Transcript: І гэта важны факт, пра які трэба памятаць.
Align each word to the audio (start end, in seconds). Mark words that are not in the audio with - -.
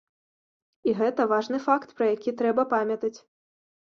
І 0.89 0.93
гэта 1.01 1.25
важны 1.31 1.59
факт, 1.65 1.93
пра 1.99 2.07
які 2.13 2.33
трэба 2.39 2.65
памятаць. 2.73 3.13